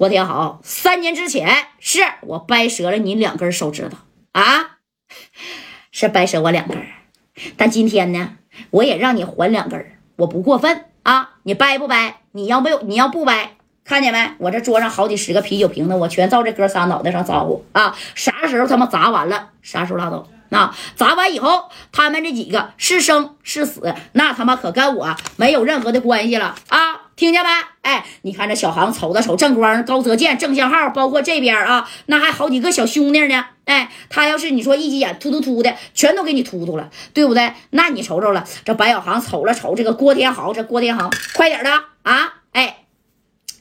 [0.00, 3.98] 郭天豪，三年之前是我掰折了你两根手指头
[4.32, 4.78] 啊，
[5.92, 6.82] 是掰折我两根，
[7.58, 8.30] 但今天呢，
[8.70, 12.22] 我也让你还两根，我不过分啊，你掰不掰？
[12.32, 13.58] 你要不你要不掰？
[13.84, 14.32] 看见没？
[14.38, 17.94] 我这桌上好几十个啤酒瓶子，我全照这哥仨脑袋上招呼啊！
[18.14, 20.26] 啥时候他妈砸完了，啥时候拉倒。
[20.48, 26.99] 那砸完以后，他们这几个是生是死，那他妈可跟我没有任何的关系了啊！
[27.20, 27.50] 听见没？
[27.82, 33.44] 哎，你看这小航瞅了瞅正光、高泽健、郑向浩，包括这边啊，那还好几个小兄弟呢。
[33.66, 37.52] 哎，他要是你说一急眼突突突的，全都给你突突了，对不对？
[37.72, 41.70] 那你瞅瞅了，这白小航瞅了瞅这个郭天豪，这郭天豪快点的
[42.04, 42.36] 啊！
[42.52, 42.78] 哎。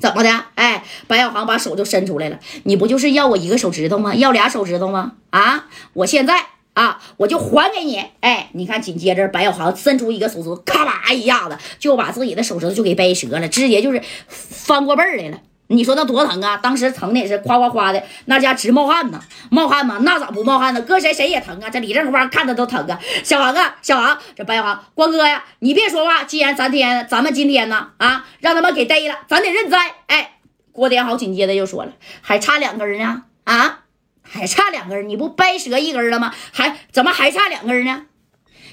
[0.00, 0.30] 怎么的？
[0.54, 2.38] 哎，白小航把手就伸出来了。
[2.62, 4.14] 你不就是要我一个手指头吗？
[4.14, 5.14] 要俩手指头吗？
[5.30, 5.66] 啊！
[5.94, 6.46] 我现在
[6.80, 8.02] 啊，我就还给你。
[8.20, 15.38] 哎，你看，紧接着白小航伸出一个手指头，咔吧一下子就把自己的手指头就给掰折了，直接就是翻过背来了。
[15.66, 16.56] 你说那多疼啊！
[16.56, 19.98] 当时疼的也是夸夸夸的，那家直冒汗呢，冒汗吗？
[20.00, 20.80] 那咋不冒汗呢？
[20.80, 21.68] 搁谁谁也疼啊！
[21.68, 22.98] 这李正光看他都疼啊！
[23.22, 26.24] 小航啊，小航，这白小航，光哥呀，你别说话。
[26.24, 29.78] 既然咱天，咱们今天呢，啊，让他们给逮了，咱得认栽。
[30.06, 30.38] 哎，
[30.72, 33.80] 郭天豪紧接着就说了，还差两根呢，啊，
[34.30, 36.32] 还差两根，你不掰折一根了吗？
[36.52, 38.06] 还怎么还差两根呢？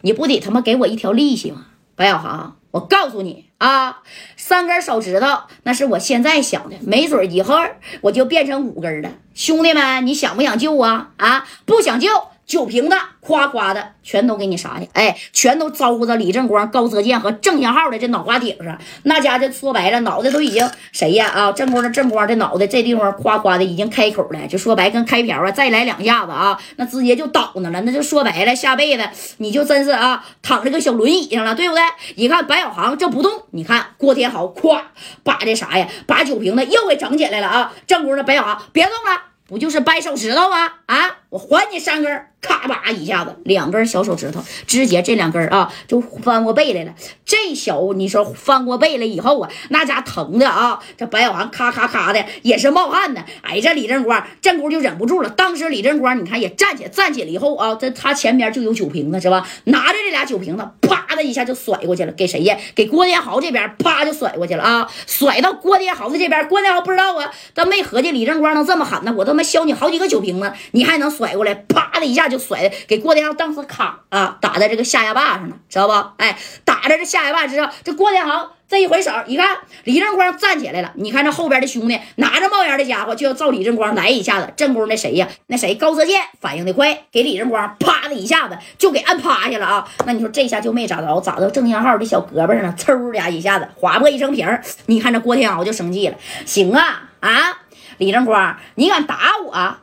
[0.00, 1.66] 你不得他妈给我一条利息吗？
[1.94, 2.56] 白小航。
[2.70, 4.00] 我告诉你啊，
[4.34, 5.26] 三根手指头
[5.64, 7.58] 那是我现在想的，没准以后
[8.00, 9.10] 我就变成五根了。
[9.34, 11.10] 兄弟们，你想不想救啊？
[11.18, 12.08] 啊，不想救。
[12.44, 14.88] 酒瓶子夸夸的全都给你啥去？
[14.92, 18.76] 哎，全都招呼着李正光、高泽健和郑向浩的这脑瓜顶上。
[19.04, 21.28] 那家这说白了，脑袋都已经谁呀？
[21.28, 27.80] 啊，正光的正光的脑袋这地方夸夸的已经开口了，就说白跟开瓢啊，再来两下子啊，那直接就倒那了。
[27.82, 31.82] 那就说白了，下辈子你就真是啊，躺着个小轮椅上了，对不对？
[32.16, 34.90] 一看白小航这不动，你看郭天豪夸
[35.22, 37.72] 把这啥呀，把酒瓶子又给整起来了啊！
[37.86, 39.22] 正光的白小航别动了。
[39.48, 40.72] 不就是掰手指头吗？
[40.86, 40.96] 啊，
[41.32, 46.92] 我还你三根，咔吧一下子，两根小手指头，直接这两根啊就翻过背来了。
[47.24, 53.24] 这小你说翻过背来以后啊，那家疼的啊，这白小航咔咔咔的也是冒汗呢。
[53.40, 55.30] 哎，这李正光正姑就忍不住了。
[55.30, 59.48] 当时李正光你看也站起来站起来以后啊，这他前边就有酒瓶子是吧？
[59.64, 62.58] 拿着这俩酒瓶子，啪的一下就甩过去了，给谁呀？
[62.74, 66.46] 给郭天豪这边，啪就甩过去了啊，甩到郭天豪的这边。
[66.46, 69.42] 郭天豪不知道啊，他没合计李正光能这么狠呢，我他妈。
[69.42, 71.54] 削你好几个酒瓶子，你还能甩甩过来？
[71.54, 75.92] 啪的一下就甩给郭天豪，当时咔啊打在这个下牙坝上了，知道不？
[76.16, 80.90] 哎，打在这下牙坝之上，这郭天豪这一回手，一看李正光站起来了。
[80.96, 84.52] 你看这后边的兄弟拿着冒烟的家伙就要照李正光来一下子。
[84.56, 85.28] 正宫那谁呀？
[85.46, 89.88] 那谁高泽健反应的快，给李正光啪的一下子就给按趴下了啊！
[90.04, 92.74] 那你说这下就没咋着，咋到郑天浩的小胳膊上了？
[92.76, 94.60] 嗖俩一下子划破一层皮儿。
[94.86, 97.58] 你看这郭天豪就生气了，行啊啊！
[97.98, 99.78] 李正光，你敢打我啊？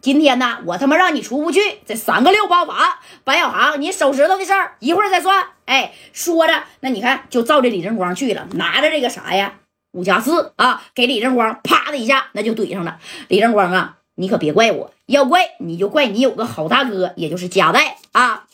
[0.00, 1.60] 今天呢，我他妈让你出不去！
[1.86, 5.44] 这三个六八法，白小航，你手指头的事儿一会儿再算。
[5.66, 9.54] 哎，说着，那你看就照着李正光去了，拿着这个啥呀，
[9.92, 12.98] 五加四啊，给李正光啪的一下，那就怼上了。
[13.28, 18.46] 李正光啊，你可别怪我，要怪你就怪你有个好大哥，也就是加代啊。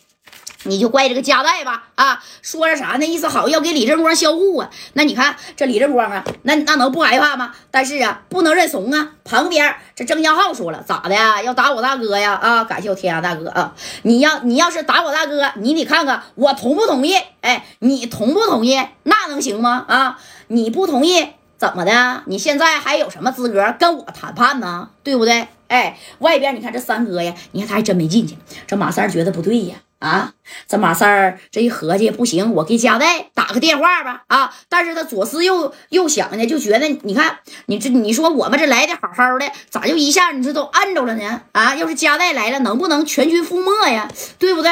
[0.66, 4.70] 你就怪这个加代吧，啊，说着啥那意思好要给李正光销户啊？
[4.92, 7.54] 那你看这李正光啊，那那能不害怕吗？
[7.70, 9.12] 但是啊，不能认怂啊。
[9.24, 11.42] 旁边这郑江浩说了，咋的呀？
[11.42, 12.34] 要打我大哥呀？
[12.34, 13.74] 啊，感谢我天涯大哥啊！
[14.02, 17.16] 你要你要是打我大哥，你得看看我同不同意？
[17.40, 18.80] 哎，你同不同意？
[19.02, 19.84] 那能行吗？
[19.88, 21.26] 啊，你不同意
[21.58, 22.22] 怎么的？
[22.26, 24.90] 你现在还有什么资格跟我谈判呢？
[25.02, 25.48] 对不对？
[25.68, 28.38] 哎，外边你看这三哥呀，你看他还真没进去。
[28.68, 29.74] 这马三觉得不对呀。
[29.98, 30.32] 啊，
[30.68, 34.24] 这马三儿这一合计不行，我给加代打个电话吧。
[34.26, 41.42] 啊，但是他左思右右想呢，就觉得你看你这你说我们这来的好好的，咋就一下你这都按着了呢？
[41.52, 44.10] 啊，要是加代来了，能不能全军覆没呀？
[44.38, 44.70] 对不对？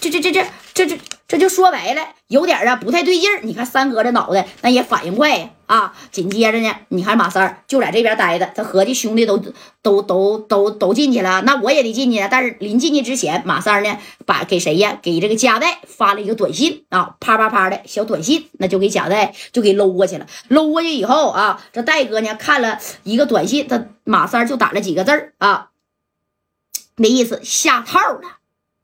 [0.00, 0.98] 这这这这这这。
[1.28, 3.40] 这就说白了，有点啊不太对劲儿。
[3.42, 5.94] 你看三哥这脑袋，那也反应快啊！
[6.10, 9.36] 紧接着呢，你看马三儿就在这边待着，他合计兄弟都
[9.82, 12.26] 都都都都进去了，那我也得进去。
[12.30, 14.98] 但是临进去之前，马三儿呢把给谁呀？
[15.00, 20.26] 给这个贾代发了一个短信啊，啪啪啪的小短信，那就给贾代就给搂过去了。
[20.48, 25.68] 搂过去以后啊，这戴哥呢看了一个短信，他马三儿就打了几个字儿啊，
[26.96, 28.35] 那意思下套了。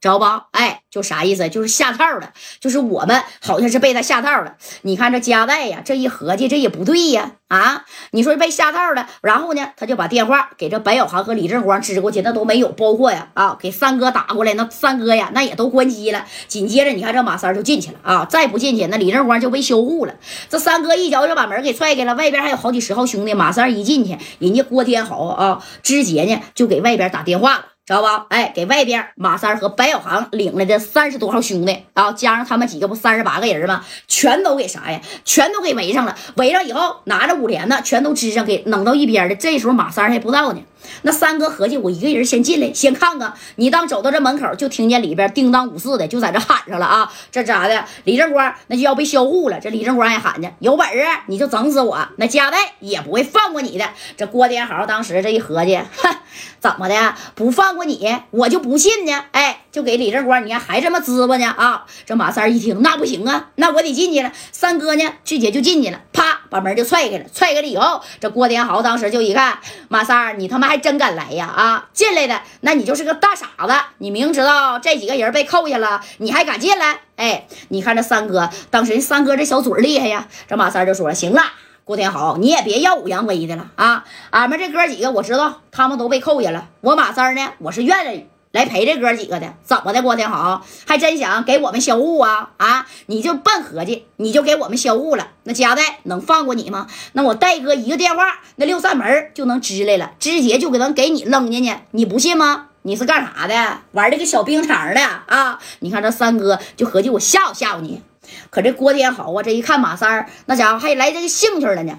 [0.03, 0.49] 知道吧？
[0.51, 1.49] 哎，就啥意思？
[1.49, 4.57] 就是下套了，就是我们好像是被他下套了。
[4.83, 16.27] 你看这加代呀，这一合计，这也不对呀，啊，你说被下套了，然后呢，他就把电话给这白小航和李正光支过去，那都没有，包括呀，啊，给三哥打过来，那三哥呀，那也都关机了。
[16.49, 20.15] 紧接着，你看这马三就进去了啊，再不进去，那李正光就被销户了。
[20.49, 23.35] 这三哥一脚就把门给踹开了，外边还有好几十号兄弟。
[23.35, 27.67] 马三一进去，人家郭天豪啊，直接呢就给外边打电话了。
[27.85, 28.27] 知道吧？
[28.29, 33.85] 哎，给外边马三和白小航领来的三十多号兄弟啊，加上他们几个不三十八个人吗？
[34.07, 35.01] 全都给啥呀？
[35.25, 36.17] 全都给围上了。
[36.37, 39.35] 围上以后，拿着五连子，全都支上，给弄到一边的。
[39.35, 40.61] 这时候马三还不知道呢。
[41.03, 43.33] 那三哥合计，我一个人先进来，先看看。
[43.57, 47.13] 你当走到这门口，就听见里边叮当五四的，就在这喊上了啊！
[47.31, 47.85] 这咋的？
[48.05, 49.59] 李正光那就要被销户了。
[49.61, 53.89] 这李正光也喊着，有本事你就整死我，那加代也不会放过你的。
[54.17, 56.17] 这郭天豪当时这一合计，哼，
[56.61, 57.15] 怎么的？
[57.35, 59.25] 不放过你，我就不信呢。
[59.33, 61.47] 哎，就给李正光，你看还这么滋吧呢？
[61.47, 61.85] 啊！
[62.05, 64.33] 这马三一听，那不行啊，那我得进去了。
[64.51, 67.25] 三哥呢，直接就进去了，啪，把门就踹开了。
[67.35, 69.59] 踹开了以后，这郭天豪当时就一看，
[69.89, 70.69] 马三你他妈！
[70.69, 71.47] 还真敢来呀！
[71.47, 73.75] 啊，进来的那你就是个大傻子。
[73.99, 77.01] 你明知道这几个人被扣下了，你还敢进来？
[77.17, 80.29] 哎，你看这三哥，当时三哥这小嘴厉害呀。
[80.47, 81.43] 这马三就说：“行了，
[81.85, 84.05] 郭天豪，你也别耀武扬威的了啊！
[84.31, 86.69] 俺们这哥几个我知道，他们都被扣下了。
[86.81, 90.03] 我马三呢，我是愿意。”来陪这哥几个的，怎么的？
[90.03, 92.87] 郭天豪还真想给我们销户啊啊！
[93.07, 95.29] 你就笨合计，你就给我们销户了。
[95.45, 96.87] 那加代能放过你吗？
[97.15, 101.75] 那我戴哥一个电话，那六扇门就能支来了，直接就给能给你扔进去。
[101.93, 102.69] 你不信吗？
[102.83, 103.79] 你是干啥的？
[103.93, 105.59] 玩这个小冰场的啊？
[105.81, 108.03] 你看这三哥就合计我吓唬吓唬你。
[108.51, 111.99] 可这郭天豪啊，这一看马三儿，那家伙还来这个兴趣了呢。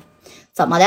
[0.53, 0.85] 怎么的？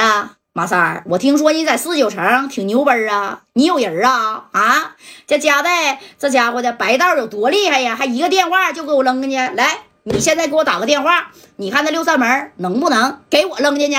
[0.57, 4.45] 马三儿，我听说你在四九城挺牛掰啊，你有人啊？
[4.53, 7.95] 啊，这加代这家伙的白道有多厉害呀？
[7.95, 13.99] 还一个电话就给我扔进去，来，你现在给我打个电话，你看那六扇门能不能给我扔进去？